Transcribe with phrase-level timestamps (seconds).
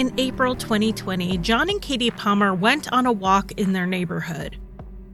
[0.00, 4.56] In April 2020, John and Katie Palmer went on a walk in their neighborhood.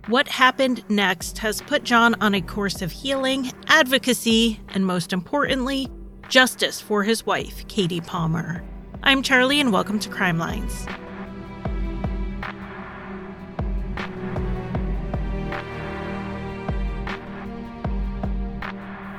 [0.07, 5.89] What happened next has put John on a course of healing, advocacy, and most importantly,
[6.29, 8.63] justice for his wife, Katie Palmer.
[9.03, 10.87] I'm Charlie, and welcome to Crime Lines.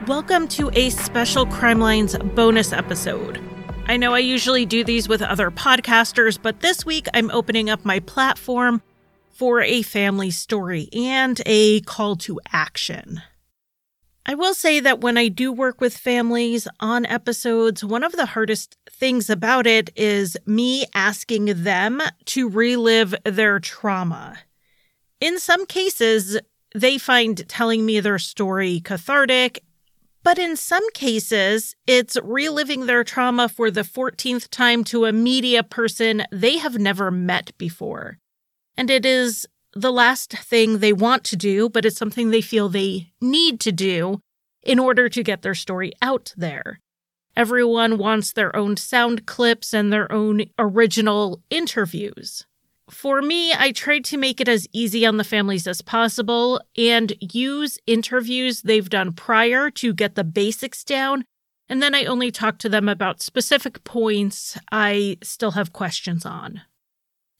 [0.08, 3.47] Welcome to a special Crime Lines bonus episode.
[3.90, 7.86] I know I usually do these with other podcasters, but this week I'm opening up
[7.86, 8.82] my platform
[9.32, 13.22] for a family story and a call to action.
[14.26, 18.26] I will say that when I do work with families on episodes, one of the
[18.26, 24.38] hardest things about it is me asking them to relive their trauma.
[25.22, 26.38] In some cases,
[26.76, 29.64] they find telling me their story cathartic
[30.28, 35.64] but in some cases, it's reliving their trauma for the 14th time to a media
[35.64, 38.18] person they have never met before.
[38.76, 42.68] And it is the last thing they want to do, but it's something they feel
[42.68, 44.20] they need to do
[44.64, 46.82] in order to get their story out there.
[47.38, 52.46] Everyone wants their own sound clips and their own original interviews.
[52.90, 57.14] For me, I tried to make it as easy on the families as possible and
[57.20, 61.26] use interviews they've done prior to get the basics down.
[61.68, 66.62] And then I only talk to them about specific points I still have questions on.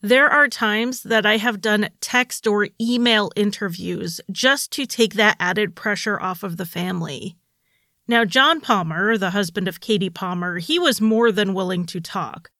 [0.02, 5.38] There are times that I have done text or email interviews just to take that
[5.40, 7.38] added pressure off of the family.
[8.06, 12.52] Now, John Palmer, the husband of Katie Palmer, he was more than willing to talk.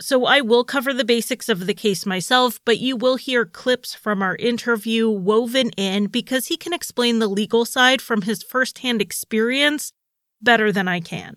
[0.00, 3.94] So I will cover the basics of the case myself, but you will hear clips
[3.94, 9.00] from our interview woven in because he can explain the legal side from his firsthand
[9.00, 9.92] experience
[10.42, 11.36] better than I can.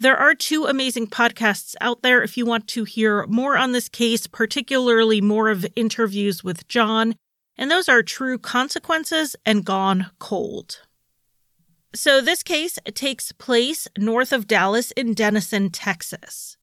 [0.00, 3.88] There are two amazing podcasts out there if you want to hear more on this
[3.88, 7.14] case, particularly more of interviews with John,
[7.56, 10.80] and those are True Consequences and Gone Cold.
[11.94, 16.56] So, this case takes place north of Dallas in Denison, Texas.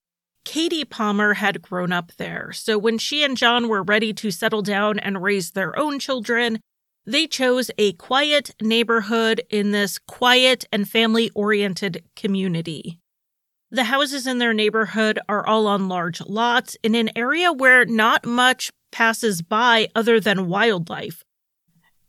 [0.46, 4.62] Katie Palmer had grown up there, so when she and John were ready to settle
[4.62, 6.60] down and raise their own children,
[7.06, 13.00] they chose a quiet neighborhood in this quiet and family oriented community.
[13.72, 18.26] The houses in their neighborhood are all on large lots in an area where not
[18.26, 21.24] much passes by other than wildlife,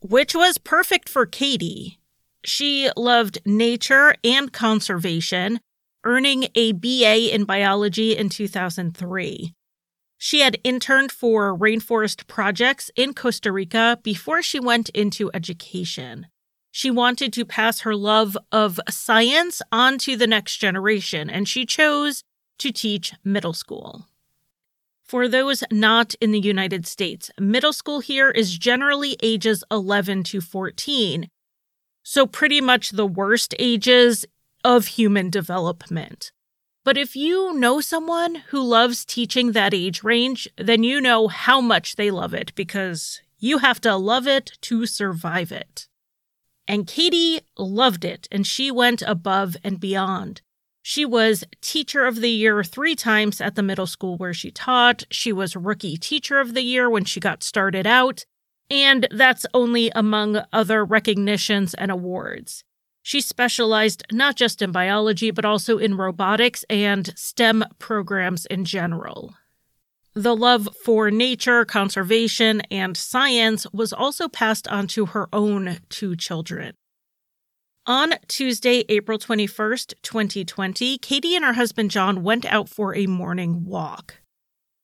[0.01, 1.99] which was perfect for Katie.
[2.45, 5.61] She loved nature and conservation,
[6.05, 9.55] earning a BA in biology in 2003.
[10.19, 16.27] She had interned for rainforest projects in Costa Rica before she went into education.
[16.71, 21.67] She wanted to pass her love of science on to the next generation, and she
[21.67, 22.23] chose
[22.59, 24.07] to teach middle school.
[25.03, 30.41] For those not in the United States, middle school here is generally ages 11 to
[30.41, 31.29] 14.
[32.05, 34.25] So, pretty much the worst ages
[34.65, 36.33] of human development.
[36.85, 41.61] But if you know someone who loves teaching that age range, then you know how
[41.61, 45.89] much they love it because you have to love it to survive it.
[46.67, 50.41] And Katie loved it and she went above and beyond.
[50.83, 55.05] She was Teacher of the Year three times at the middle school where she taught.
[55.11, 58.25] She was Rookie Teacher of the Year when she got started out.
[58.71, 62.65] And that's only among other recognitions and awards.
[63.03, 69.35] She specialized not just in biology, but also in robotics and STEM programs in general.
[70.15, 76.17] The love for nature, conservation, and science was also passed on to her own two
[76.17, 76.75] children.
[77.87, 83.65] On Tuesday, April 21st, 2020, Katie and her husband John went out for a morning
[83.65, 84.17] walk.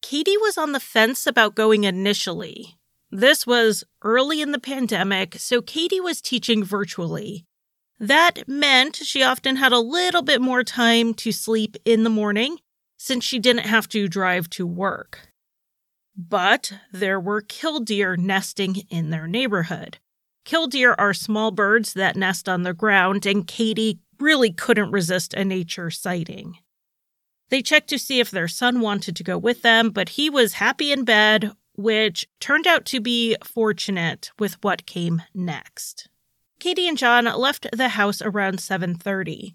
[0.00, 2.78] Katie was on the fence about going initially.
[3.10, 7.44] This was early in the pandemic, so Katie was teaching virtually.
[7.98, 12.58] That meant she often had a little bit more time to sleep in the morning
[12.98, 15.28] since she didn't have to drive to work.
[16.16, 19.98] But there were killdeer nesting in their neighborhood.
[20.44, 25.44] Killdeer are small birds that nest on the ground, and Katie really couldn't resist a
[25.44, 26.58] nature sighting.
[27.48, 30.54] They checked to see if their son wanted to go with them, but he was
[30.54, 36.08] happy in bed, which turned out to be fortunate with what came next.
[36.58, 39.54] Katie and John left the house around 7:30.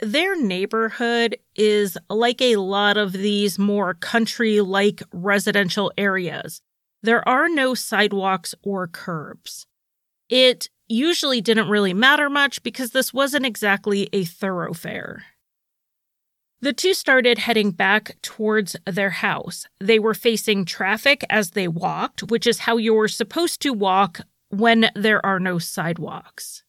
[0.00, 6.60] Their neighborhood is like a lot of these more country-like residential areas.
[7.02, 9.66] There are no sidewalks or curbs.
[10.28, 15.24] It usually didn't really matter much because this wasn't exactly a thoroughfare.
[16.60, 19.66] The two started heading back towards their house.
[19.80, 24.90] They were facing traffic as they walked, which is how you're supposed to walk when
[24.94, 26.62] there are no sidewalks.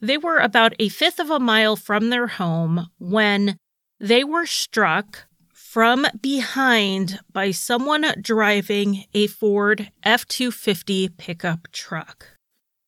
[0.00, 3.56] They were about a fifth of a mile from their home when
[4.00, 12.26] they were struck from behind by someone driving a Ford F 250 pickup truck.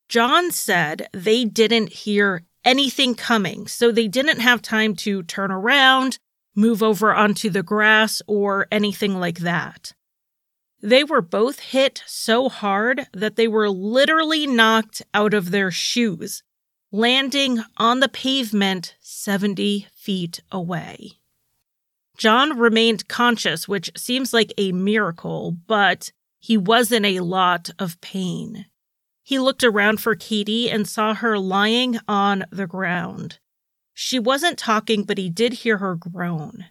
[0.08, 6.18] John said they didn't hear anything coming, so they didn't have time to turn around,
[6.54, 9.92] move over onto the grass, or anything like that.
[10.84, 16.42] They were both hit so hard that they were literally knocked out of their shoes
[16.92, 21.12] landing on the pavement 70 feet away.
[22.18, 27.98] John remained conscious, which seems like a miracle, but he was in a lot of
[28.02, 28.66] pain.
[29.22, 33.38] He looked around for Katie and saw her lying on the ground.
[33.94, 36.66] She wasn't talking, but he did hear her groan.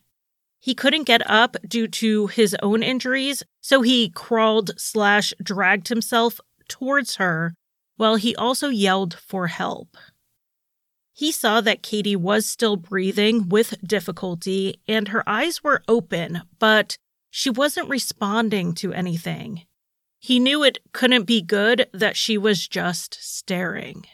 [0.63, 6.39] He couldn't get up due to his own injuries, so he crawled slash dragged himself
[6.69, 7.53] towards her
[7.97, 9.97] while he also yelled for help.
[11.11, 16.97] He saw that Katie was still breathing with difficulty and her eyes were open, but
[17.29, 19.63] she wasn't responding to anything.
[20.17, 24.05] He knew it couldn't be good that she was just staring.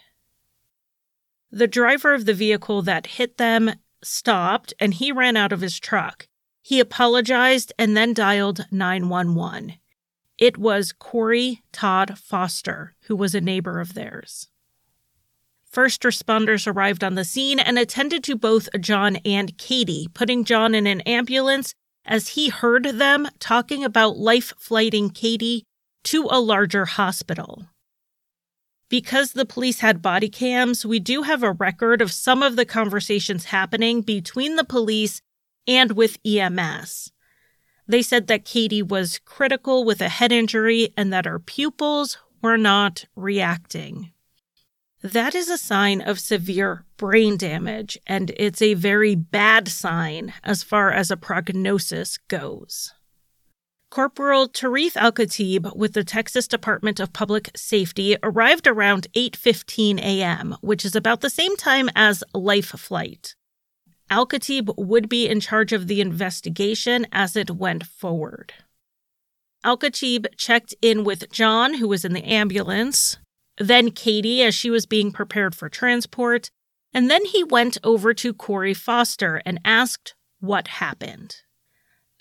[1.52, 3.70] The driver of the vehicle that hit them
[4.02, 6.26] stopped and he ran out of his truck.
[6.62, 9.74] He apologized and then dialed 911.
[10.38, 14.48] It was Corey Todd Foster, who was a neighbor of theirs.
[15.70, 20.74] First responders arrived on the scene and attended to both John and Katie, putting John
[20.74, 21.74] in an ambulance
[22.04, 25.64] as he heard them talking about life flighting Katie
[26.04, 27.66] to a larger hospital.
[28.88, 32.64] Because the police had body cams, we do have a record of some of the
[32.64, 35.20] conversations happening between the police
[35.70, 37.12] and with EMS.
[37.86, 42.58] They said that Katie was critical with a head injury and that her pupils were
[42.58, 44.10] not reacting.
[45.02, 50.62] That is a sign of severe brain damage, and it's a very bad sign as
[50.62, 52.92] far as a prognosis goes.
[53.90, 60.84] Corporal Tarif Al-Khatib with the Texas Department of Public Safety arrived around 8:15 a.m., which
[60.84, 63.34] is about the same time as Life Flight.
[64.10, 68.52] Al-Khatib would be in charge of the investigation as it went forward.
[69.62, 73.18] Al-Khatib checked in with John, who was in the ambulance,
[73.58, 76.50] then Katie as she was being prepared for transport,
[76.92, 81.36] and then he went over to Corey Foster and asked what happened.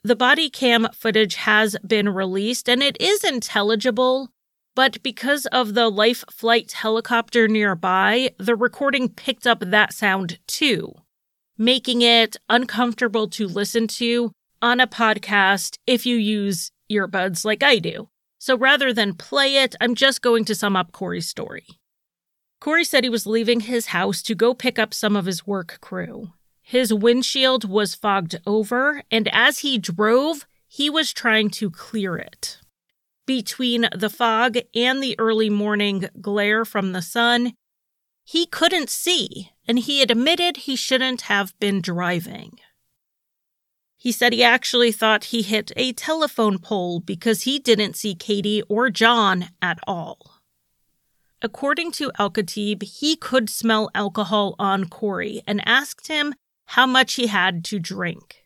[0.03, 4.29] The body cam footage has been released and it is intelligible,
[4.75, 10.93] but because of the life flight helicopter nearby, the recording picked up that sound too,
[11.59, 17.79] making it uncomfortable to listen to on a podcast if you use earbuds like I
[17.79, 18.07] do.
[18.39, 21.65] So rather than play it, I'm just going to sum up Corey's story.
[22.61, 25.79] Corey said he was leaving his house to go pick up some of his work
[25.81, 26.31] crew.
[26.61, 32.57] His windshield was fogged over, and as he drove, he was trying to clear it.
[33.25, 37.53] Between the fog and the early morning glare from the sun,
[38.23, 42.59] he couldn't see, and he admitted he shouldn't have been driving.
[43.95, 48.63] He said he actually thought he hit a telephone pole because he didn't see Katie
[48.63, 50.41] or John at all.
[51.43, 56.33] According to Al Khatib, he could smell alcohol on Corey and asked him
[56.69, 58.37] how much he had to drink.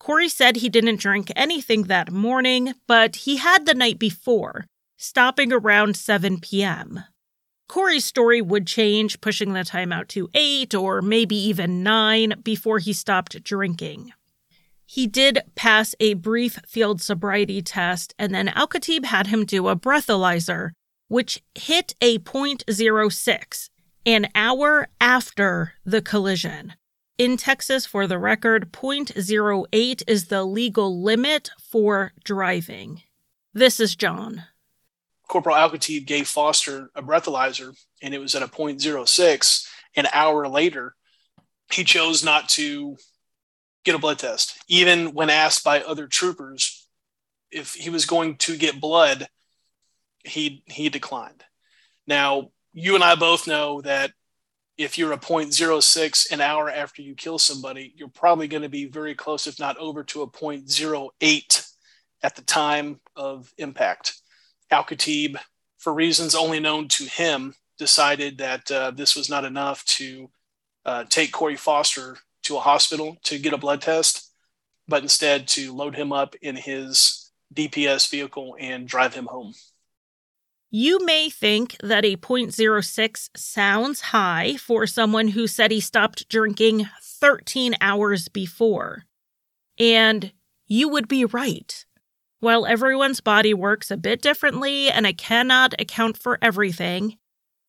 [0.00, 5.52] Corey said he didn't drink anything that morning, but he had the night before, stopping
[5.52, 7.04] around 7 p.m.
[7.72, 12.80] Corey's story would change, pushing the time out to 8 or maybe even 9 before
[12.80, 14.12] he stopped drinking.
[14.84, 19.68] He did pass a brief field sobriety test, and then Al Khatib had him do
[19.68, 20.72] a breathalyzer,
[21.08, 23.70] which hit a 0.06
[24.04, 26.74] an hour after the collision.
[27.16, 33.00] In Texas, for the record, 0.08 is the legal limit for driving.
[33.54, 34.44] This is John.
[35.32, 39.66] Corporal Al Khatib gave Foster a breathalyzer, and it was at a 0.06.
[39.96, 40.94] An hour later,
[41.72, 42.98] he chose not to
[43.82, 44.62] get a blood test.
[44.68, 46.86] Even when asked by other troopers
[47.50, 49.26] if he was going to get blood,
[50.22, 51.42] he he declined.
[52.06, 54.12] Now, you and I both know that
[54.76, 58.84] if you're a 0.06 an hour after you kill somebody, you're probably going to be
[58.84, 61.72] very close, if not over, to a 0.08
[62.22, 64.21] at the time of impact.
[64.72, 65.36] Al Khatib,
[65.78, 70.30] for reasons only known to him, decided that uh, this was not enough to
[70.84, 74.30] uh, take Corey Foster to a hospital to get a blood test,
[74.88, 79.54] but instead to load him up in his DPS vehicle and drive him home.
[80.70, 86.88] You may think that a 0.06 sounds high for someone who said he stopped drinking
[87.02, 89.04] 13 hours before.
[89.78, 90.32] And
[90.66, 91.84] you would be right.
[92.42, 97.18] While everyone's body works a bit differently and I cannot account for everything,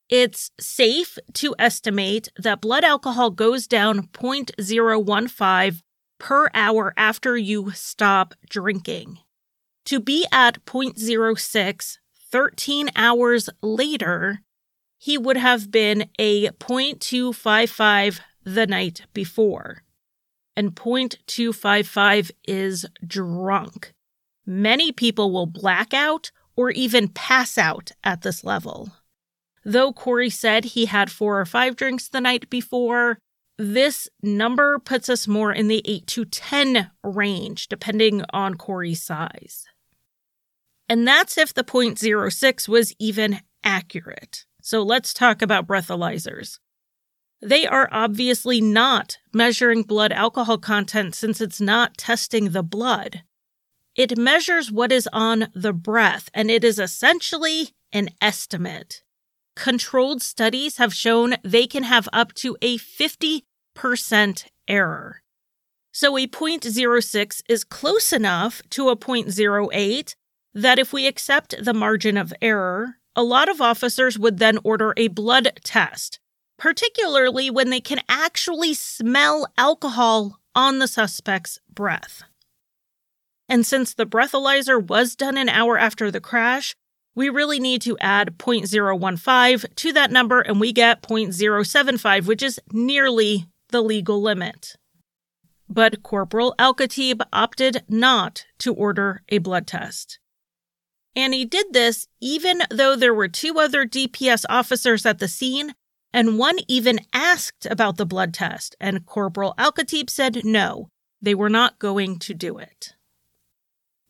[0.10, 5.82] it's safe to estimate that blood alcohol goes down 0.015
[6.18, 9.20] per hour after you stop drinking.
[9.86, 11.98] To be at 0.06
[12.32, 14.42] 13 hours later,
[14.98, 19.84] he would have been a 0.255 the night before.
[20.56, 23.93] And 0.255 is drunk.
[24.46, 28.92] Many people will black out or even pass out at this level.
[29.66, 33.18] Though Corey said he had four or five drinks the night before,
[33.58, 39.66] this number puts us more in the 8 to 10 range, depending on Corey's size.
[40.90, 44.46] And that's if the 0.06 was even accurate.
[44.62, 46.60] So let's talk about breathalyzers.
[47.42, 53.24] They are obviously not measuring blood alcohol content since it's not testing the blood.
[53.96, 59.04] It measures what is on the breath, and it is essentially an estimate.
[59.56, 65.22] Controlled studies have shown they can have up to a 50% error.
[65.92, 70.16] So a 0.06 is close enough to a 0.08
[70.56, 74.96] that if we accept the margin of error, a lot of officers would then order
[74.98, 76.20] a blood test,
[76.58, 82.24] particularly when they can actually smell alcohol on the suspect's breath.
[83.50, 86.76] And since the breathalyzer was done an hour after the crash,
[87.16, 92.60] we really need to add 0.015 to that number and we get 0.075, which is
[92.72, 94.76] nearly the legal limit.
[95.70, 100.20] But Corporal Al Khatib opted not to order a blood test.
[101.16, 105.74] And he did this even though there were two other DPS officers at the scene,
[106.12, 110.90] and one even asked about the blood test, and Corporal Al Khatib said no,
[111.22, 112.94] they were not going to do it.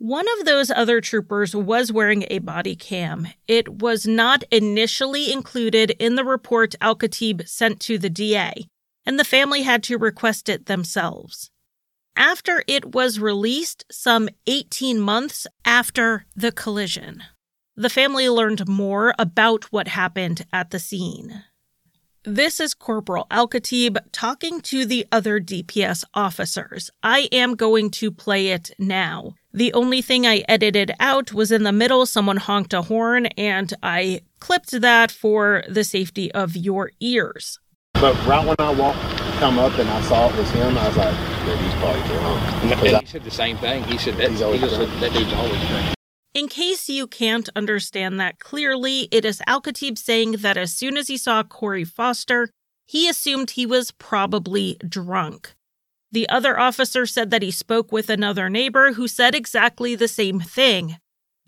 [0.04, 3.30] One of those other troopers was wearing a body cam.
[3.48, 8.66] It was not initially included in the report Al Khatib sent to the DA,
[9.06, 11.52] and the family had to request it themselves.
[12.18, 17.24] After it was released, some 18 months after the collision,
[17.78, 21.46] the family learned more about what happened at the scene.
[22.26, 26.92] This is Corporal Al Khatib talking to the other DPS officers.
[27.02, 29.36] I am going to play it now.
[29.56, 33.72] The only thing I edited out was in the middle, someone honked a horn, and
[33.84, 37.60] I clipped that for the safety of your ears.
[37.94, 38.98] But right when I walked,
[39.38, 42.64] come up and I saw it was him, I was like, yeah, he's probably drunk.
[42.64, 43.84] And, and he said the same thing.
[43.84, 45.94] He said that, he said, that dude's always drunk.
[46.34, 50.98] In case you can't understand that clearly, it is Al Khatib saying that as soon
[50.98, 52.50] as he saw Corey Foster,
[52.88, 55.54] he assumed he was probably drunk.
[56.14, 60.40] The other officer said that he spoke with another neighbor who said exactly the same
[60.40, 60.98] thing.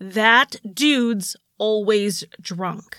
[0.00, 2.98] That dude's always drunk.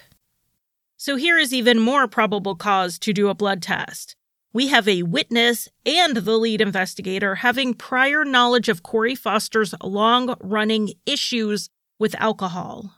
[0.96, 4.16] So here is even more probable cause to do a blood test.
[4.54, 10.36] We have a witness and the lead investigator having prior knowledge of Corey Foster's long
[10.40, 11.70] running issues
[12.00, 12.94] with alcohol.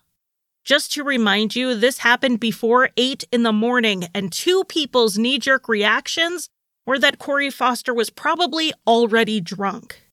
[0.64, 5.40] Just to remind you, this happened before 8 in the morning, and two people's knee
[5.40, 6.50] jerk reactions
[6.86, 10.10] were that Corey Foster was probably already drunk.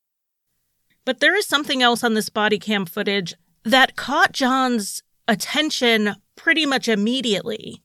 [1.04, 6.66] But there is something else on this body cam footage that caught John's attention pretty
[6.66, 7.82] much immediately.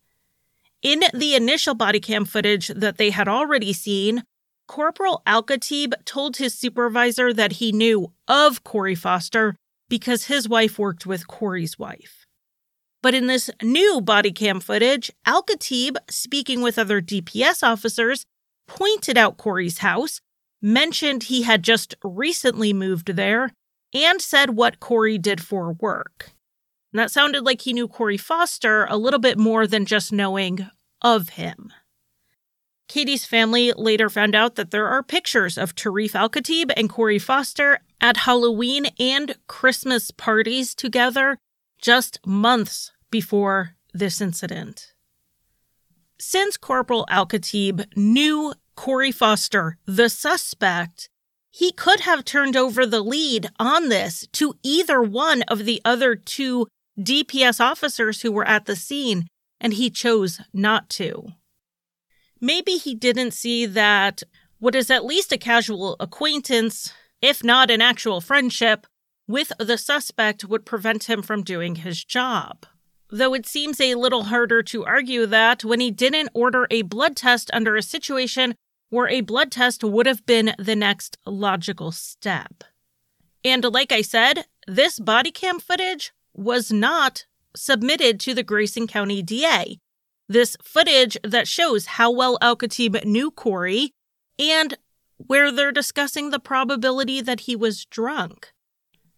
[0.82, 4.24] In the initial body cam footage that they had already seen,
[4.68, 9.56] Corporal Al Khatib told his supervisor that he knew of Corey Foster
[9.90, 12.26] because his wife worked with Corey's wife.
[13.04, 18.26] But in this new body cam footage, Al Khatib, speaking with other DPS officers,
[18.78, 20.22] pointed out Corey's house,
[20.62, 23.52] mentioned he had just recently moved there,
[23.94, 26.32] and said what Corey did for work.
[26.94, 30.70] And that sounded like he knew Corey Foster a little bit more than just knowing
[31.02, 31.74] of him.
[32.88, 37.20] Katie's family later found out that there are pictures of Tarif Al Khatib and Corey
[37.20, 41.38] Foster at Halloween and Christmas parties together
[41.82, 44.91] just months before this incident.
[46.24, 51.10] Since Corporal Al Khatib knew Corey Foster, the suspect,
[51.50, 56.16] he could have turned over the lead on this to either one of the other
[56.16, 56.68] two
[57.00, 59.26] DPS officers who were at the scene,
[59.60, 61.30] and he chose not to.
[62.40, 64.22] Maybe he didn't see that
[64.60, 68.86] what is at least a casual acquaintance, if not an actual friendship,
[69.28, 72.68] with the suspect would prevent him from doing his job.
[73.12, 77.18] Though it seems a little harder to argue that when he didn't order a blood
[77.18, 78.56] test under a situation
[78.90, 82.64] where a blood test would have been the next logical step.
[83.44, 89.22] And like I said, this body cam footage was not submitted to the Grayson County
[89.22, 89.80] DA.
[90.30, 93.92] This footage that shows how well Al Khatib knew Corey
[94.40, 94.78] and
[95.18, 98.54] where they're discussing the probability that he was drunk.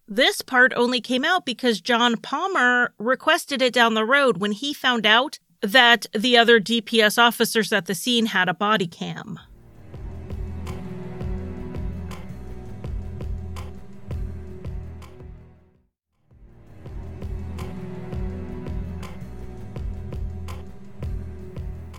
[0.06, 4.74] This part only came out because John Palmer requested it down the road when he
[4.74, 9.40] found out that the other DPS officers at the scene had a body cam.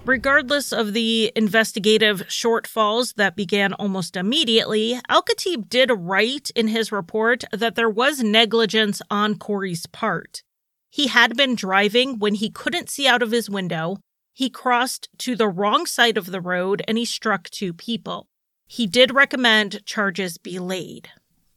[0.06, 6.92] Regardless of the investigative shortfalls that began almost immediately, Al Khatib did write in his
[6.92, 10.44] report that there was negligence on Corey's part.
[10.92, 13.98] He had been driving when he couldn't see out of his window.
[14.32, 18.28] He crossed to the wrong side of the road and he struck two people.
[18.68, 21.10] He did recommend charges be laid.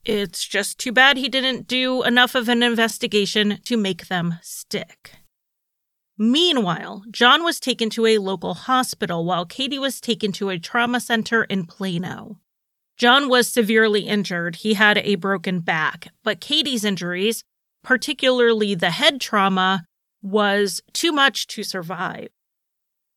[0.06, 5.16] It's just too bad he didn't do enough of an investigation to make them stick.
[6.18, 10.98] Meanwhile, John was taken to a local hospital while Katie was taken to a trauma
[10.98, 12.40] center in Plano.
[12.96, 14.56] John was severely injured.
[14.56, 17.44] He had a broken back, but Katie's injuries,
[17.84, 19.84] particularly the head trauma,
[20.20, 22.28] was too much to survive.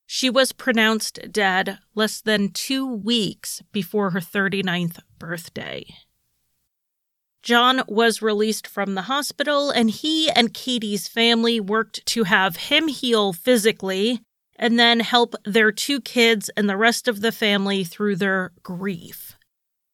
[0.05, 5.85] She was pronounced dead less than two weeks before her 39th birthday.
[7.43, 12.87] John was released from the hospital, and he and Katie's family worked to have him
[12.87, 14.21] heal physically
[14.57, 19.37] and then help their two kids and the rest of the family through their grief.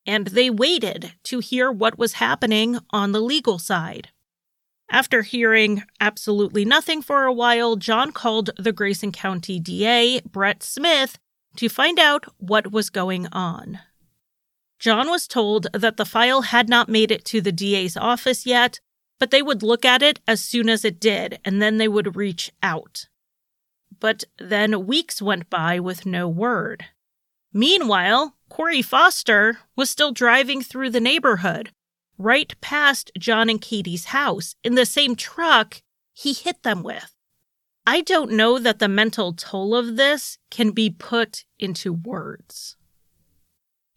[0.05, 4.09] And they waited to hear what was happening on the legal side.
[4.89, 11.17] After hearing absolutely nothing for a while, John called the Grayson County DA, Brett Smith,
[11.57, 13.79] to find out what was going on.
[14.79, 18.79] John was told that the file had not made it to the DA's office yet,
[19.19, 22.15] but they would look at it as soon as it did, and then they would
[22.15, 23.07] reach out.
[23.99, 26.85] But then weeks went by with no word.
[27.51, 31.71] Meanwhile, Corey Foster was still driving through the neighborhood,
[32.17, 35.81] right past John and Katie's house, in the same truck
[36.13, 37.15] he hit them with.
[37.85, 42.76] I don't know that the mental toll of this can be put into words.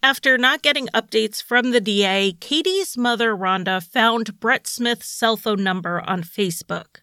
[0.03, 5.63] After not getting updates from the DA, Katie's mother, Rhonda, found Brett Smith's cell phone
[5.63, 7.01] number on Facebook.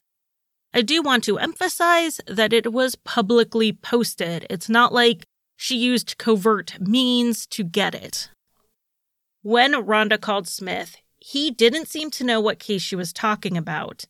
[0.73, 4.47] I do want to emphasize that it was publicly posted.
[4.49, 8.31] It's not like she used covert means to get it.
[9.43, 14.05] When Rhonda called Smith, he didn't seem to know what case she was talking about.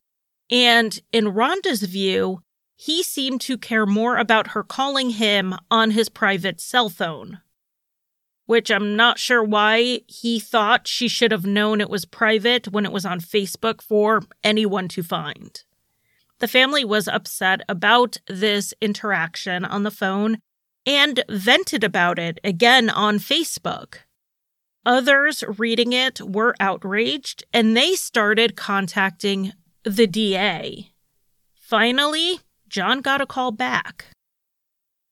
[0.50, 2.42] And in Rhonda's view,
[2.78, 7.42] he seemed to care more about her calling him on his private cell phone
[8.48, 12.86] which I'm not sure why he thought she should have known it was private when
[12.86, 15.64] it was on Facebook for anyone to find.
[16.40, 20.40] The family was upset about this interaction on the phone
[20.86, 23.98] and vented about it again on Facebook.
[24.86, 29.52] Others reading it were outraged and they started contacting
[29.84, 30.92] the DA.
[31.54, 34.06] Finally, John got a call back.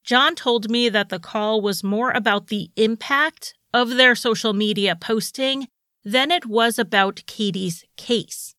[0.06, 4.96] John told me that the call was more about the impact of their social media
[4.96, 5.68] posting
[6.04, 8.54] than it was about Katie's case.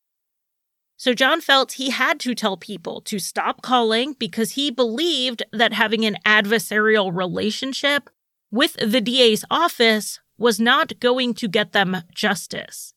[0.97, 5.71] So John felt he had to tell people to stop calling because he believed that
[5.71, 8.09] having an adversarial relationship
[8.51, 12.93] with the DA's office was not going to get them justice.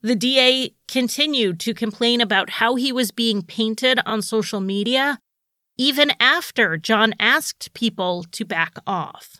[0.00, 5.18] The DA continued to complain about how he was being painted on social media
[5.76, 9.38] even after John asked people to back off.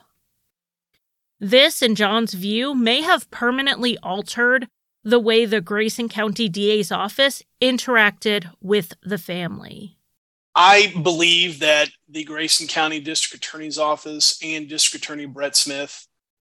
[1.39, 4.69] This, in John's view, may have permanently altered
[5.05, 9.97] the way the Grayson County DA's office interacted with the family.
[10.55, 16.07] I believe that the Grayson County District Attorney's Office and District Attorney Brett Smith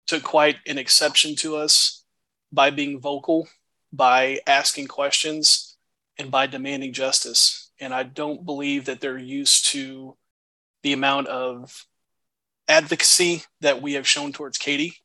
[0.05, 2.03] took quite an exception to us
[2.51, 3.47] by being vocal,
[3.91, 5.75] by asking questions,
[6.17, 10.15] and by demanding justice and I don't believe that they're used to
[10.83, 11.85] the amount of
[12.67, 14.97] advocacy that we have shown towards Katie.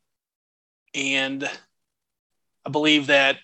[0.95, 1.49] And
[2.65, 3.39] I believe that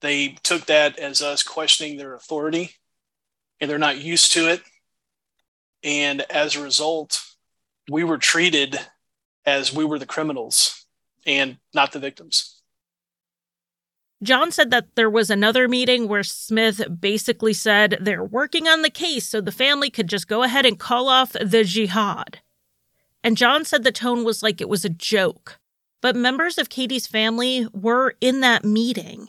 [0.00, 2.74] they took that as us questioning their authority
[3.60, 4.62] and they're not used to it.
[5.82, 7.20] And as a result,
[7.90, 8.78] we were treated
[9.44, 10.86] as we were the criminals
[11.26, 12.57] and not the victims.
[14.22, 18.90] John said that there was another meeting where Smith basically said they're working on the
[18.90, 22.40] case so the family could just go ahead and call off the jihad.
[23.22, 25.58] And John said the tone was like it was a joke.
[26.00, 29.28] But members of Katie's family were in that meeting.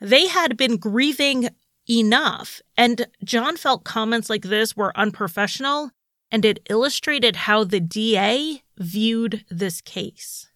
[0.00, 1.50] They had been grieving
[1.88, 5.90] enough, and John felt comments like this were unprofessional,
[6.30, 10.49] and it illustrated how the DA viewed this case.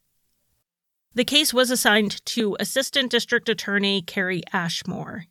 [1.14, 5.27] The case was assigned to Assistant District Attorney Kerry Ashmore.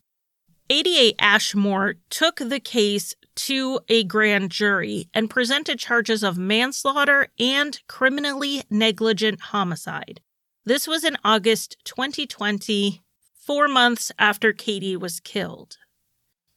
[0.70, 7.82] ADA Ashmore took the case to a grand jury and presented charges of manslaughter and
[7.88, 10.22] criminally negligent homicide.
[10.64, 13.02] This was in August 2020,
[13.36, 15.76] four months after Katie was killed.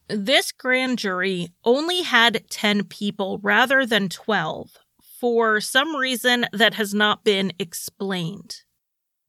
[0.06, 6.94] This grand jury only had 10 people rather than 12 for some reason that has
[6.94, 8.62] not been explained.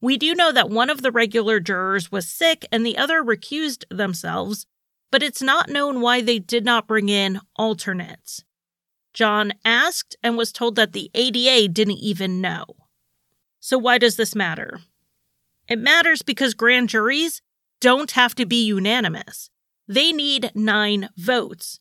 [0.00, 3.84] We do know that one of the regular jurors was sick and the other recused
[3.90, 4.66] themselves,
[5.10, 8.44] but it's not known why they did not bring in alternates.
[9.12, 12.64] John asked and was told that the ADA didn't even know.
[13.58, 14.80] So, why does this matter?
[15.68, 17.42] It matters because grand juries
[17.80, 19.50] don't have to be unanimous,
[19.88, 21.80] they need nine votes.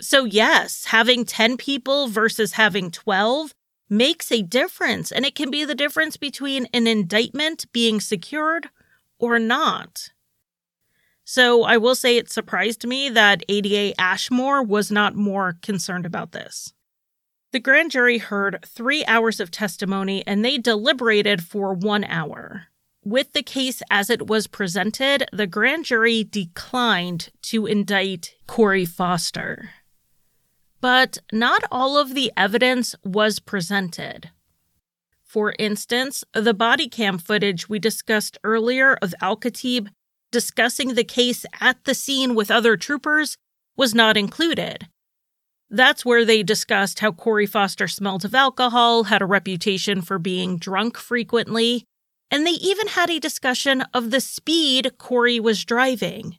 [0.00, 3.52] So, yes, having 10 people versus having 12
[3.90, 8.70] makes a difference, and it can be the difference between an indictment being secured
[9.18, 10.10] or not.
[11.24, 16.32] So I will say it surprised me that ADA Ashmore was not more concerned about
[16.32, 16.72] this.
[17.52, 22.68] The grand jury heard three hours of testimony and they deliberated for one hour.
[23.04, 29.70] With the case as it was presented, the grand jury declined to indict Corey Foster.
[30.80, 34.30] But not all of the evidence was presented.
[35.22, 39.88] For instance, the body cam footage we discussed earlier of Al Khatib
[40.32, 43.36] discussing the case at the scene with other troopers
[43.76, 44.88] was not included.
[45.70, 50.58] That's where they discussed how Corey Foster smelled of alcohol, had a reputation for being
[50.58, 51.84] drunk frequently,
[52.28, 56.38] and they even had a discussion of the speed Corey was driving.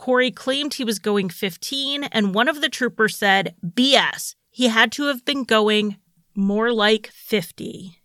[0.00, 4.90] Corey claimed he was going 15, and one of the troopers said, BS, he had
[4.92, 5.98] to have been going
[6.34, 7.98] more like 50.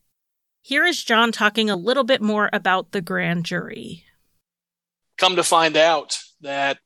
[0.61, 4.03] Here is John talking a little bit more about the grand jury
[5.17, 6.79] come to find out that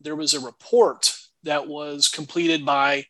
[0.00, 3.04] there was a report that was completed by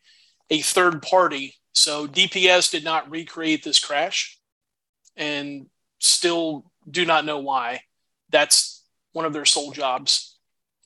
[0.49, 1.55] a third party.
[1.71, 4.37] So DPS did not recreate this crash
[5.15, 5.67] and
[5.99, 7.81] still do not know why.
[8.29, 10.28] That's one of their sole jobs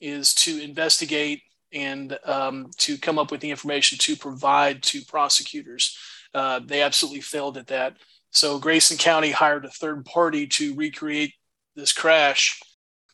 [0.04, 1.42] is to investigate
[1.74, 5.98] and um, to come up with the information to provide to prosecutors.
[6.34, 7.98] Uh, they absolutely failed at that.
[8.32, 11.34] So Grayson County hired a third party to recreate
[11.76, 12.62] this crash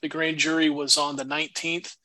[0.02, 1.95] the grand jury was on the 19th.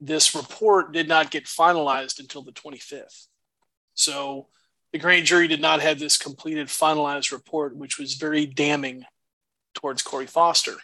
[0.00, 3.26] This report did not get finalized until the 25th.
[3.94, 4.48] So
[4.92, 9.04] the grand jury did not have this completed, finalized report, which was very damning
[9.74, 10.76] towards Corey Foster.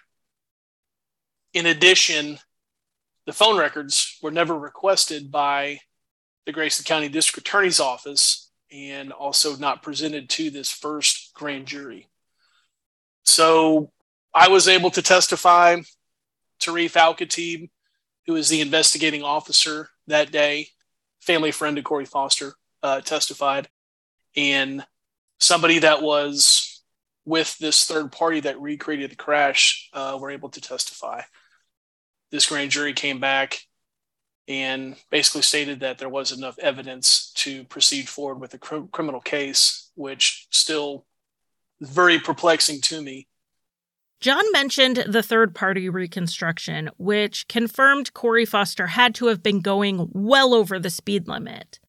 [1.53, 2.39] In addition,
[3.27, 5.81] the phone records were never requested by
[6.47, 12.09] the Grayson County District Attorney's Office and also not presented to this first grand jury.
[13.25, 13.91] So
[14.35, 15.77] I was able to testify
[16.61, 17.71] Tarif Al Khatib,
[18.27, 20.69] who was the investigating officer that day,
[21.21, 23.69] family friend of Corey Foster, uh, testified.
[24.37, 24.85] And
[25.39, 26.83] somebody that was
[27.25, 31.23] with this third party that recreated the crash uh, were able to testify.
[32.31, 33.61] This grand jury came back
[34.49, 39.21] and basically stated that there was enough evidence to proceed forward with a cr- criminal
[39.21, 41.05] case, which still
[41.81, 43.27] very perplexing to me
[44.21, 50.11] John mentioned the third party reconstruction, which confirmed Corey Foster had to have been going
[50.13, 51.81] well over the speed limit.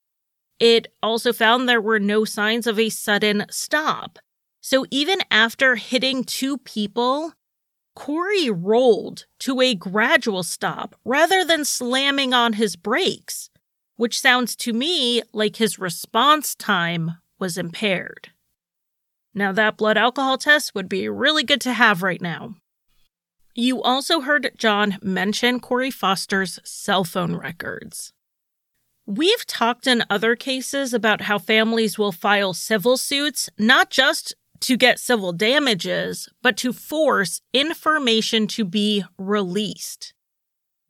[0.58, 4.17] It also found there were no signs of a sudden stop.
[4.62, 7.34] So even after hitting two people,
[7.95, 13.49] Corey rolled to a gradual stop rather than slamming on his brakes,
[13.97, 18.30] which sounds to me like his response time was impaired.
[19.34, 22.56] Now, that blood alcohol test would be really good to have right now.
[23.54, 28.13] You also heard John mention Corey Foster's cell phone records.
[29.06, 34.78] We've talked in other cases about how families will file civil suits, not just to
[34.78, 40.13] get civil damages, but to force information to be released.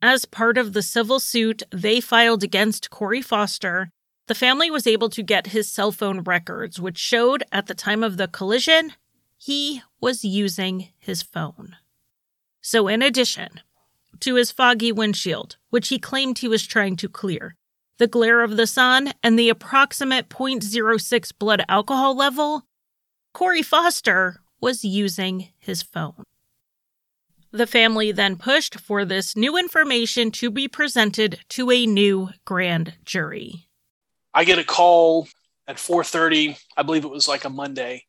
[0.00, 3.90] As part of the civil suit they filed against Corey Foster,
[4.28, 8.02] the family was able to get his cell phone records, which showed at the time
[8.02, 8.92] of the collision,
[9.36, 11.76] he was using his phone.
[12.60, 13.60] So, in addition
[14.20, 17.56] to his foggy windshield, which he claimed he was trying to clear,
[17.98, 22.64] the glare of the sun, and the approximate 0.06 blood alcohol level,
[23.32, 26.24] Corey Foster was using his phone.
[27.50, 32.94] The family then pushed for this new information to be presented to a new grand
[33.04, 33.68] jury.
[34.32, 35.28] I get a call
[35.66, 38.06] at 4:30, I believe it was like a Monday,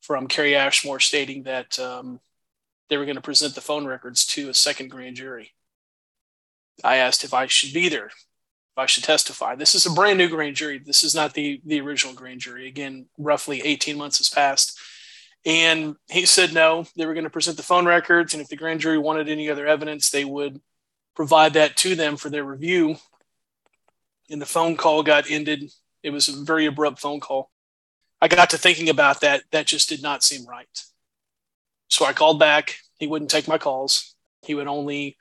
[0.00, 2.20] from Kerry Ashmore stating that um,
[2.88, 5.54] they were going to present the phone records to a second grand jury.
[6.82, 8.10] I asked if I should be there,
[8.76, 9.54] I should testify.
[9.54, 10.78] This is a brand new grand jury.
[10.78, 12.68] This is not the the original grand jury.
[12.68, 14.78] Again, roughly 18 months has passed.
[15.44, 18.32] And he said no, they were going to present the phone records.
[18.32, 20.60] And if the grand jury wanted any other evidence, they would
[21.14, 22.96] provide that to them for their review.
[24.30, 25.70] And the phone call got ended.
[26.02, 27.50] It was a very abrupt phone call.
[28.20, 29.42] I got to thinking about that.
[29.50, 30.84] That just did not seem right.
[31.88, 32.76] So I called back.
[32.98, 34.14] He wouldn't take my calls.
[34.42, 35.18] He would only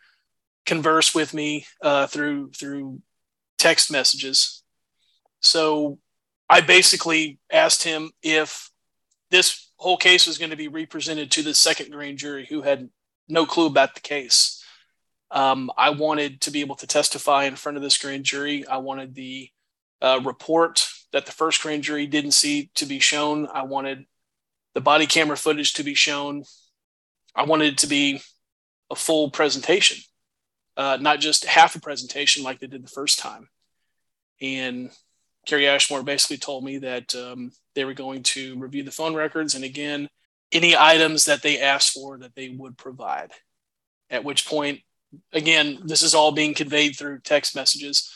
[0.65, 3.01] converse with me uh, through through
[3.61, 4.63] text messages.
[5.39, 5.99] So
[6.49, 8.69] I basically asked him if
[9.29, 12.89] this whole case was going to be represented to the second grand jury who had
[13.29, 14.63] no clue about the case.
[15.29, 18.67] Um, I wanted to be able to testify in front of this grand jury.
[18.67, 19.49] I wanted the
[20.01, 23.47] uh, report that the first grand jury didn't see to be shown.
[23.53, 24.05] I wanted
[24.73, 26.43] the body camera footage to be shown.
[27.35, 28.21] I wanted it to be
[28.89, 29.99] a full presentation,
[30.75, 33.47] uh, not just half a presentation like they did the first time.
[34.41, 34.89] And
[35.45, 39.55] Kerry Ashmore basically told me that um, they were going to review the phone records
[39.55, 40.09] and again,
[40.51, 43.31] any items that they asked for that they would provide.
[44.09, 44.81] At which point,
[45.31, 48.11] again, this is all being conveyed through text messages.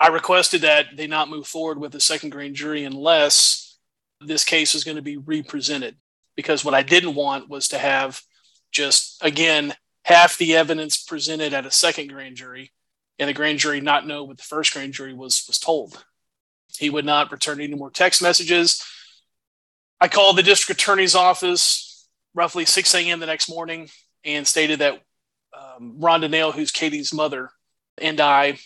[0.00, 3.78] I requested that they not move forward with a second grand jury unless
[4.20, 5.96] this case was going to be represented.
[6.36, 8.22] Because what I didn't want was to have
[8.70, 12.72] just, again, half the evidence presented at a second grand jury
[13.18, 16.04] and the grand jury not know what the first grand jury was was told.
[16.76, 18.84] He would not return any more text messages.
[20.00, 23.18] I called the district attorney's office roughly 6 a.m.
[23.18, 23.88] the next morning
[24.24, 25.02] and stated that
[25.58, 27.50] um, Rhonda Nail, who's Katie's mother,
[28.00, 28.58] and I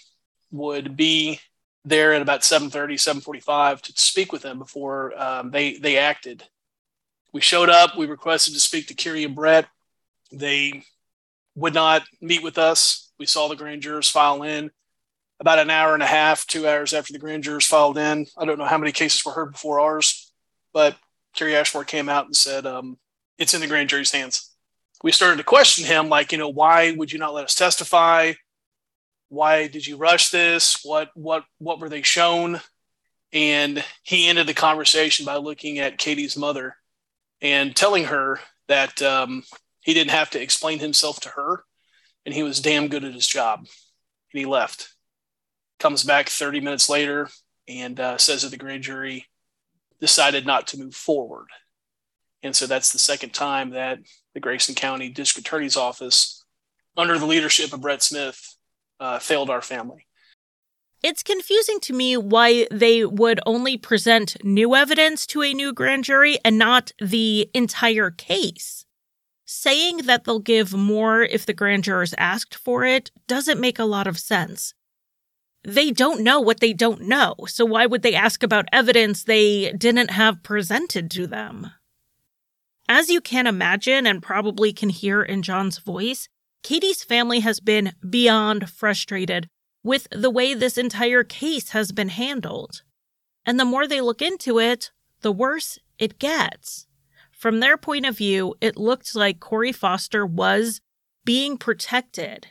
[0.51, 1.41] would be
[1.85, 6.45] there at about 7.30, 7.45 to speak with them before um, they, they acted.
[7.33, 7.97] We showed up.
[7.97, 9.67] We requested to speak to Kerry and Brett.
[10.31, 10.85] They
[11.55, 13.11] would not meet with us.
[13.19, 14.71] We saw the grand jurors file in
[15.41, 18.27] about an hour and a half, two hours after the grand jurors filed in.
[18.39, 20.33] I don't know how many cases were heard before ours,
[20.73, 20.97] but
[21.35, 22.97] Kerry Ashmore came out and said, um,
[23.39, 24.55] it's in the grand jury's hands.
[25.03, 28.35] We started to question him, like, you know, why would you not let us testify?
[29.31, 30.85] Why did you rush this?
[30.85, 32.61] What what what were they shown?
[33.33, 36.77] And he ended the conversation by looking at Katie's mother
[37.41, 38.39] and telling her
[38.69, 39.43] that um,
[39.83, 41.65] he didn't have to explain himself to her
[42.25, 43.61] and he was damn good at his job.
[43.61, 44.89] And he left
[45.79, 47.29] comes back 30 minutes later
[47.69, 49.27] and uh, says that the grand jury
[50.01, 51.49] decided not to move forward.
[52.43, 53.99] And so that's the second time that
[54.35, 56.45] the Grayson County District Attorney's Office,
[56.97, 58.57] under the leadership of Brett Smith,
[59.01, 60.07] uh, failed our family.
[61.03, 66.05] It's confusing to me why they would only present new evidence to a new grand
[66.05, 68.87] jury and not the entire case.
[69.55, 73.85] Saying that they'll give more if the grand jurors asked for it doesn't make a
[73.85, 74.75] lot of sense
[75.65, 77.35] they don't know what they don't know.
[77.47, 81.71] So why would they ask about evidence they didn't have presented to them?
[82.89, 86.29] As you can imagine and probably can hear in John's voice,
[86.63, 89.49] Katie's family has been beyond frustrated
[89.85, 92.83] with the way this entire case has been handled.
[93.47, 94.91] And the more they look into it,
[95.23, 96.87] the worse it gets.
[97.43, 100.81] From their point of view, it looked like Corey Foster was
[101.25, 102.49] being protected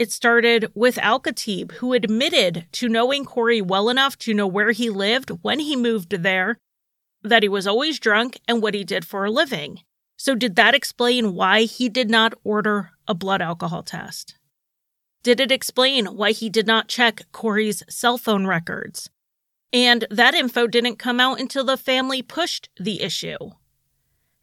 [0.00, 4.88] it started with Al-Khatib, who admitted to knowing Corey well enough to know where he
[4.88, 6.56] lived when he moved there,
[7.22, 9.80] that he was always drunk, and what he did for a living.
[10.16, 14.38] So, did that explain why he did not order a blood alcohol test?
[15.22, 19.10] Did it explain why he did not check Corey's cell phone records?
[19.70, 23.50] And that info didn't come out until the family pushed the issue.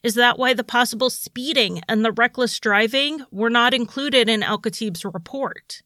[0.03, 5.03] Is that why the possible speeding and the reckless driving were not included in Al-Khatib's
[5.03, 5.81] report?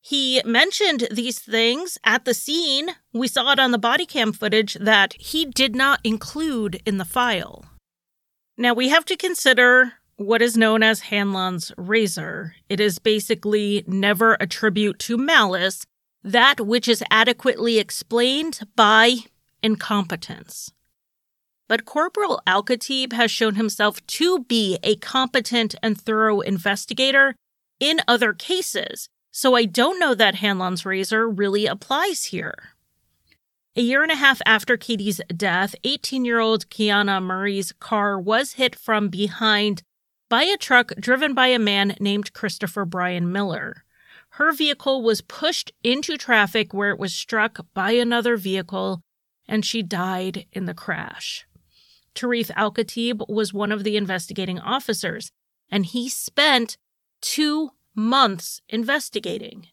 [0.00, 2.90] He mentioned these things at the scene.
[3.12, 7.04] We saw it on the body cam footage that he did not include in the
[7.04, 7.64] file.
[8.56, 12.54] Now we have to consider what is known as Hanlon's razor.
[12.68, 15.84] It is basically never attribute to malice
[16.22, 19.16] that which is adequately explained by
[19.62, 20.72] incompetence.
[21.68, 27.34] But Corporal Al-Khatib has shown himself to be a competent and thorough investigator
[27.80, 32.70] in other cases, so I don't know that Hanlon's razor really applies here.
[33.74, 38.54] A year and a half after Katie's death, 18 year old Kiana Murray's car was
[38.54, 39.82] hit from behind
[40.30, 43.84] by a truck driven by a man named Christopher Brian Miller.
[44.30, 49.02] Her vehicle was pushed into traffic where it was struck by another vehicle,
[49.46, 51.46] and she died in the crash.
[52.16, 55.30] Tarif Al Khatib was one of the investigating officers,
[55.70, 56.76] and he spent
[57.20, 59.68] two months investigating.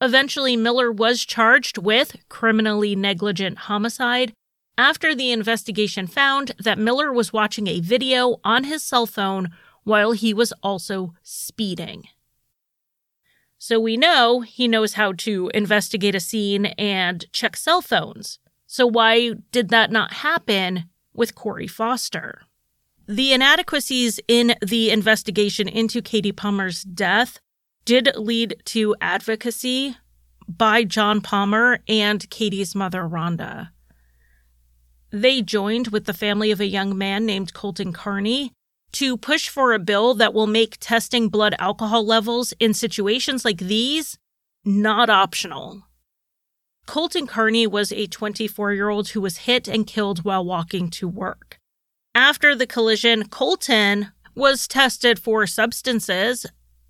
[0.00, 4.32] Eventually, Miller was charged with criminally negligent homicide
[4.78, 9.50] after the investigation found that Miller was watching a video on his cell phone
[9.84, 12.04] while he was also speeding.
[13.58, 18.38] So we know he knows how to investigate a scene and check cell phones.
[18.66, 22.42] So why did that not happen with Corey Foster?
[23.06, 27.40] The inadequacies in the investigation into Katie Palmer's death
[27.84, 29.96] did lead to advocacy
[30.46, 33.70] by John Palmer and Katie's mother, Rhonda.
[35.10, 38.52] They joined with the family of a young man named Colton Carney
[38.92, 43.58] to push for a bill that will make testing blood alcohol levels in situations like
[43.58, 44.18] these
[44.64, 45.82] not optional.
[46.90, 51.06] Colton Carney was a 24 year old who was hit and killed while walking to
[51.06, 51.56] work.
[52.16, 56.46] After the collision, Colton was tested for substances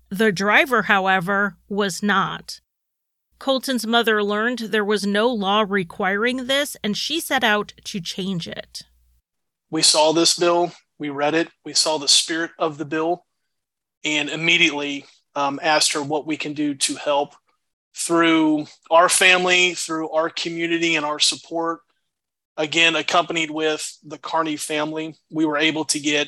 [0.09, 2.61] the driver, however, was not.
[3.37, 8.47] Colton's mother learned there was no law requiring this, and she set out to change
[8.47, 8.81] it.
[9.69, 13.27] We saw this bill, we read it, we saw the spirit of the bill,
[14.03, 17.35] and immediately um, asked her what we can do to help
[17.95, 21.79] through our family, through our community, and our support.
[22.57, 26.27] Again, accompanied with the Carney family, we were able to get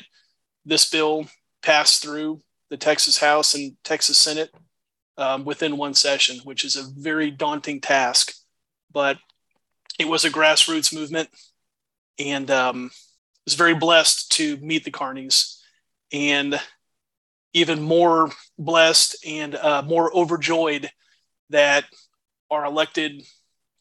[0.64, 1.26] this bill
[1.62, 4.50] passed through the Texas House and Texas Senate
[5.16, 8.32] um, within one session, which is a very daunting task.
[8.92, 9.18] But
[9.98, 11.28] it was a grassroots movement,
[12.18, 12.90] and um,
[13.44, 15.60] was very blessed to meet the Carneys,
[16.12, 16.60] and
[17.52, 20.90] even more blessed and uh, more overjoyed
[21.50, 21.84] that
[22.50, 23.22] our elected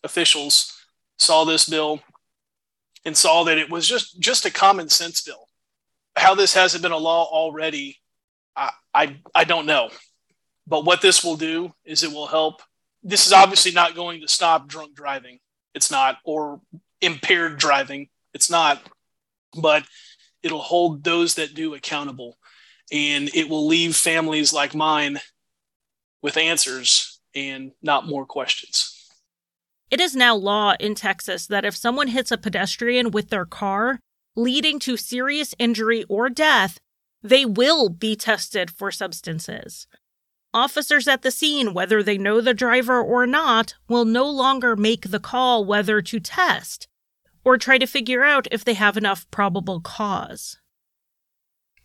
[0.03, 0.73] officials
[1.17, 2.01] saw this bill
[3.05, 5.47] and saw that it was just just a common sense bill.
[6.15, 7.97] How this hasn't been a law already
[8.55, 9.89] I, I, I don't know.
[10.67, 12.61] But what this will do is it will help.
[13.03, 15.39] This is obviously not going to stop drunk driving.
[15.73, 16.61] It's not, or
[17.01, 18.09] impaired driving.
[18.33, 18.81] It's not.
[19.59, 19.83] But
[20.41, 22.37] it'll hold those that do accountable.
[22.91, 25.19] And it will leave families like mine
[26.21, 29.11] with answers and not more questions.
[29.89, 33.99] It is now law in Texas that if someone hits a pedestrian with their car,
[34.35, 36.79] leading to serious injury or death,
[37.21, 39.87] they will be tested for substances.
[40.53, 45.09] Officers at the scene, whether they know the driver or not, will no longer make
[45.09, 46.87] the call whether to test
[47.43, 50.57] or try to figure out if they have enough probable cause.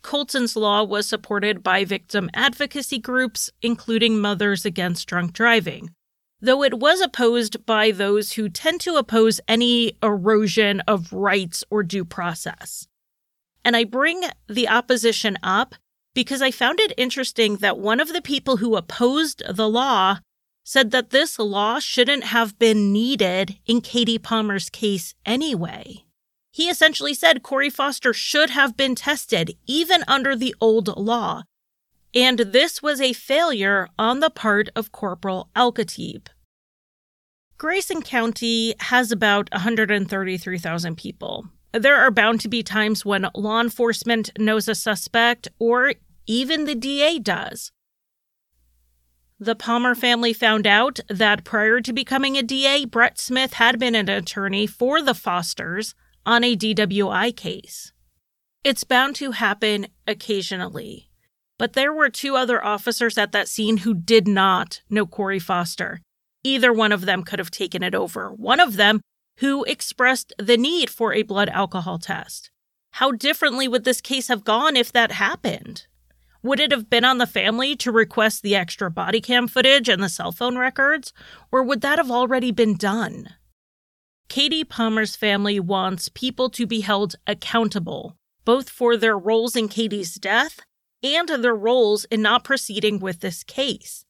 [0.01, 5.91] Colton's law was supported by victim advocacy groups, including Mothers Against Drunk Driving,
[6.41, 11.83] though it was opposed by those who tend to oppose any erosion of rights or
[11.83, 12.87] due process.
[13.63, 15.75] And I bring the opposition up
[16.13, 20.19] because I found it interesting that one of the people who opposed the law
[20.63, 26.05] said that this law shouldn't have been needed in Katie Palmer's case anyway.
[26.51, 31.43] He essentially said Corey Foster should have been tested even under the old law.
[32.15, 36.27] And this was a failure on the part of Corporal Al-Khatib.
[37.57, 41.45] Grayson County has about 133,000 people.
[41.71, 45.93] There are bound to be times when law enforcement knows a suspect, or
[46.25, 47.71] even the DA does.
[49.39, 53.93] The Palmer family found out that prior to becoming a DA, Brett Smith had been
[53.93, 55.93] an attorney for the Fosters
[56.29, 57.91] on a DWI case.
[58.63, 61.09] It's bound to happen occasionally.
[61.57, 66.01] But there were two other officers at that scene who did not know Corey Foster.
[66.43, 68.29] Either one of them could have taken it over.
[68.29, 69.01] One of them
[69.39, 72.51] who expressed the need for a blood alcohol test.
[72.91, 75.87] How differently would this case have gone if that happened?
[76.43, 80.03] Would it have been on the family to request the extra body cam footage and
[80.03, 81.11] the cell phone records,
[81.51, 83.29] or would that have already been done?
[84.29, 88.15] Katie Palmer's family wants people to be held accountable,
[88.45, 90.59] both for their roles in Katie's death
[91.03, 94.05] and their roles in not proceeding with this case.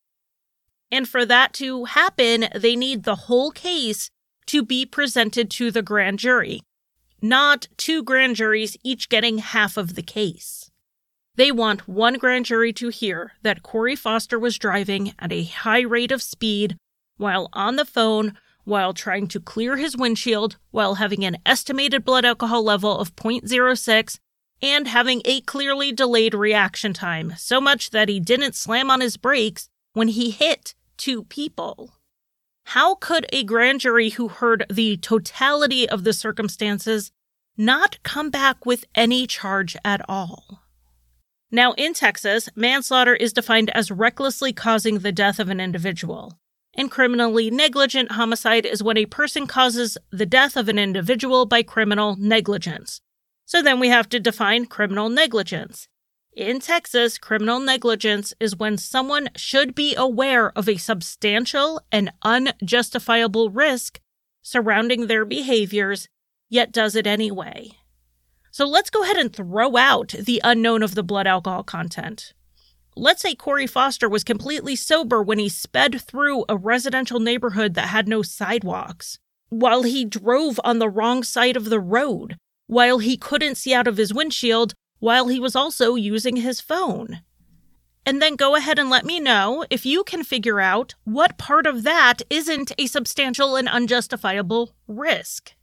[0.92, 4.10] And for that to happen, they need the whole case
[4.48, 6.62] to be presented to the grand jury.
[7.22, 10.72] not two grand juries each getting half of the case.
[11.36, 15.82] They want one grand jury to hear that Corey Foster was driving at a high
[15.82, 16.76] rate of speed
[17.18, 22.26] while on the phone, while trying to clear his windshield, while having an estimated blood
[22.26, 24.20] alcohol level of 0.06,
[24.62, 29.18] and having a clearly delayed reaction time, so much that he didn't slam on his
[29.18, 31.94] brakes when he hit two people.
[32.66, 37.12] How could a grand jury who heard the totality of the circumstances
[37.58, 40.64] not come back with any charge at all?
[41.52, 46.38] Now, in Texas, manslaughter is defined as recklessly causing the death of an individual.
[46.76, 51.64] And criminally negligent homicide is when a person causes the death of an individual by
[51.64, 53.02] criminal negligence.
[53.46, 55.88] So then we have to define criminal negligence.
[56.34, 63.50] In Texas, criminal negligence is when someone should be aware of a substantial and unjustifiable
[63.50, 64.00] risk
[64.42, 66.08] surrounding their behaviors,
[66.48, 67.72] yet does it anyway.
[68.52, 72.34] So let's go ahead and throw out the unknown of the blood alcohol content.
[72.96, 77.88] Let's say Corey Foster was completely sober when he sped through a residential neighborhood that
[77.88, 79.20] had no sidewalks,
[79.50, 82.38] while he drove on the wrong side of the road,
[82.68, 87.22] while he couldn't see out of his windshield, while he was also using his phone.
[88.06, 91.68] And then go ahead and let me know if you can figure out what part
[91.68, 95.54] of that isn't a substantial and unjustifiable risk.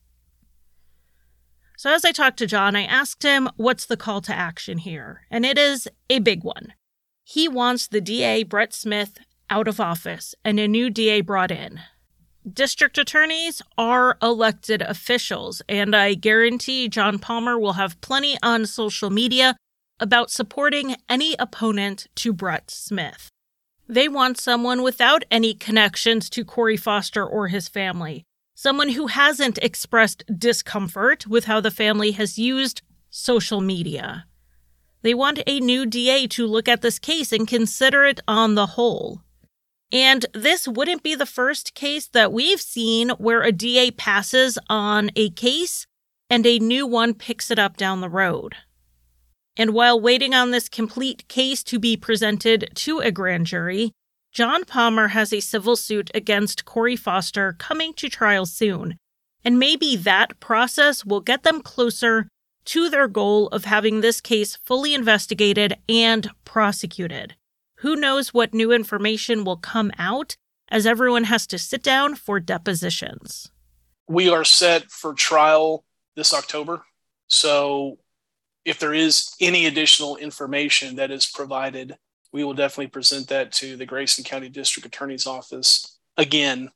[1.77, 5.27] So, as I talked to John, I asked him what's the call to action here,
[5.31, 6.73] and it is a big one.
[7.29, 9.19] He wants the DA, Brett Smith,
[9.51, 11.81] out of office and a new DA brought in.
[12.49, 19.11] District attorneys are elected officials, and I guarantee John Palmer will have plenty on social
[19.11, 19.57] media
[19.99, 23.29] about supporting any opponent to Brett Smith.
[23.89, 28.23] They want someone without any connections to Corey Foster or his family,
[28.55, 34.27] someone who hasn't expressed discomfort with how the family has used social media.
[35.03, 38.67] They want a new DA to look at this case and consider it on the
[38.67, 39.23] whole.
[39.93, 45.11] And this wouldn't be the first case that we've seen where a DA passes on
[45.15, 45.87] a case
[46.29, 48.57] and a new one picks it up down the road.
[49.57, 53.93] And while waiting on this complete case to be presented to a grand jury,
[54.33, 58.99] John Palmer has a civil suit against Corey Foster coming to trial soon,
[59.43, 62.29] and maybe that process will get them closer
[62.67, 67.35] to their goal of having this case fully investigated and prosecuted.
[67.77, 70.37] Who knows what new information will come out
[70.69, 73.51] as everyone has to sit down for depositions?
[74.09, 76.83] We are set for trial this October.
[77.29, 77.99] So
[78.65, 81.97] if there is any additional information that is provided
[82.37, 86.71] we will definitely present that to the Grayson County District Attorney's Office again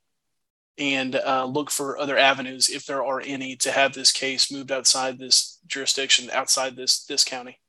[0.81, 4.71] and uh, look for other avenues if there are any to have this case moved
[4.71, 7.59] outside this jurisdiction, outside this this county.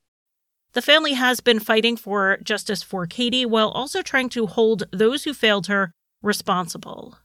[0.73, 5.23] The family has been fighting for justice for Katie while also trying to hold those
[5.23, 5.93] who failed her
[6.23, 7.19] responsible.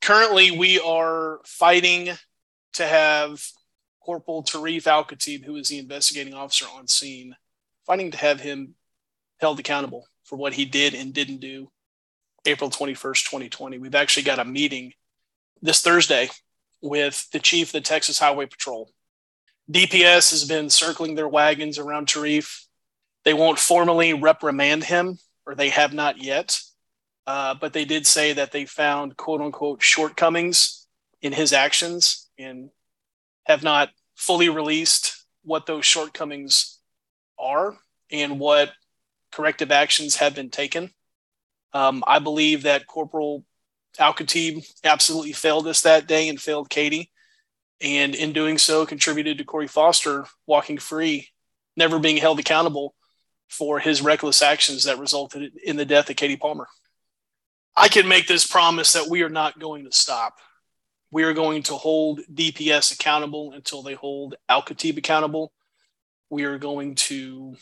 [0.00, 2.10] Currently, we are fighting
[2.74, 3.44] to have
[4.00, 7.34] Corporal Tarif Al Khatib, who is the investigating officer on scene,
[7.84, 8.74] fighting to have him
[9.40, 11.68] held accountable for what he did and didn't do
[12.46, 13.78] April 21st, 2020.
[13.78, 14.92] We've actually got a meeting
[15.62, 16.30] this Thursday
[16.80, 18.90] with the chief of the Texas Highway Patrol.
[19.70, 22.64] DPS has been circling their wagons around Tarif.
[23.24, 26.60] They won't formally reprimand him, or they have not yet,
[27.26, 30.86] uh, but they did say that they found quote unquote shortcomings
[31.20, 32.70] in his actions and
[33.44, 36.78] have not fully released what those shortcomings
[37.38, 37.76] are
[38.10, 38.72] and what
[39.32, 40.90] corrective actions have been taken.
[41.72, 43.44] Um, I believe that Corporal
[43.98, 47.10] Al Khatib absolutely failed us that day and failed Katie.
[47.80, 51.28] And in doing so, contributed to Corey Foster walking free,
[51.76, 52.94] never being held accountable
[53.48, 56.66] for his reckless actions that resulted in the death of Katie Palmer.
[57.76, 60.38] I can make this promise that we are not going to stop.
[61.10, 65.52] We are going to hold DPS accountable until they hold Al Khatib accountable.
[66.28, 67.56] We are going to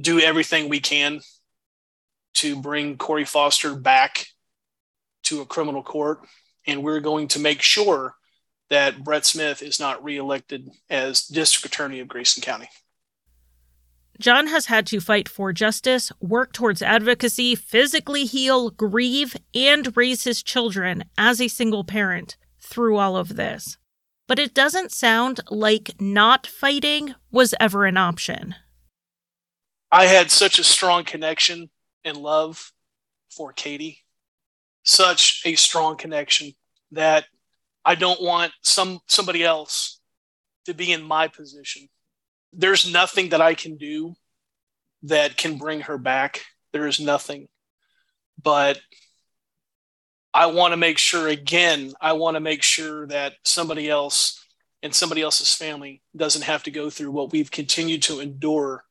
[0.00, 1.20] do everything we can
[2.34, 4.26] to bring Corey Foster back
[5.24, 6.20] to a criminal court.
[6.66, 8.14] And we're going to make sure
[8.70, 12.68] that Brett Smith is not reelected as district attorney of Grayson County.
[14.20, 20.24] John has had to fight for justice, work towards advocacy, physically heal, grieve, and raise
[20.24, 23.76] his children as a single parent through all of this.
[24.26, 28.54] But it doesn't sound like not fighting was ever an option.
[29.90, 31.70] I had such a strong connection
[32.04, 32.72] and love
[33.30, 33.98] for Katie,
[34.82, 36.52] such a strong connection
[36.92, 37.24] that
[37.84, 40.00] I don't want some somebody else
[40.66, 41.88] to be in my position.
[42.52, 44.14] There's nothing that I can do
[45.02, 46.42] that can bring her back.
[46.72, 47.48] There is nothing.
[48.42, 48.80] But
[50.32, 54.44] I want to make sure, again, I want to make sure that somebody else
[54.82, 58.84] and somebody else's family doesn't have to go through what we've continued to endure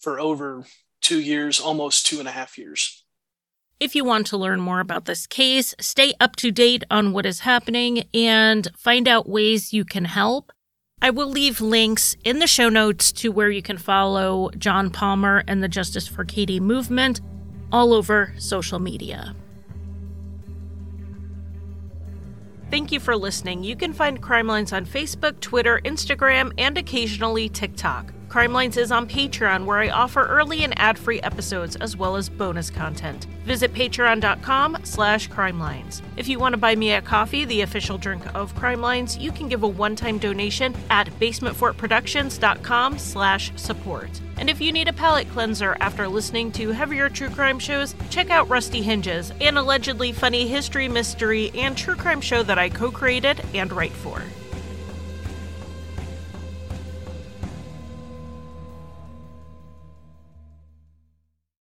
[0.00, 0.64] for over
[1.04, 3.04] two years, almost two and a half years.
[3.78, 7.26] If you want to learn more about this case, stay up to date on what
[7.26, 10.50] is happening, and find out ways you can help,
[11.02, 15.44] I will leave links in the show notes to where you can follow John Palmer
[15.46, 17.20] and the Justice for Katie movement
[17.70, 19.34] all over social media.
[22.70, 23.62] Thank you for listening.
[23.62, 28.13] You can find Crime Lines on Facebook, Twitter, Instagram, and occasionally TikTok.
[28.34, 32.28] Crime Lines is on Patreon, where I offer early and ad-free episodes as well as
[32.28, 33.26] bonus content.
[33.44, 36.02] Visit patreon.com slash crimelines.
[36.16, 39.30] If you want to buy me a coffee, the official drink of Crime Lines, you
[39.30, 44.10] can give a one-time donation at basementfortproductions.com slash support.
[44.36, 48.30] And if you need a palate cleanser after listening to heavier true crime shows, check
[48.30, 52.90] out Rusty Hinges, an allegedly funny history, mystery, and true crime show that I co
[52.90, 54.20] created and write for.